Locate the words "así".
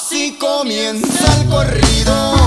0.00-0.36